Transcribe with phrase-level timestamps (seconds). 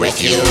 [0.00, 0.49] with, you.